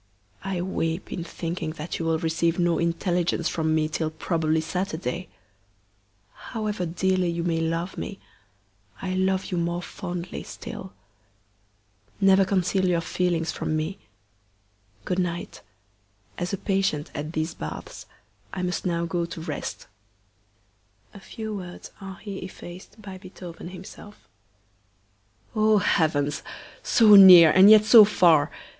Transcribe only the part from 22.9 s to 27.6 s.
by Beethoven himself]. Oh, heavens! so near,